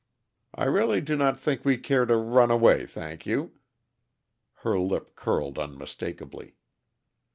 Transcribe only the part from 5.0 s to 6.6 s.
curled unmistakably.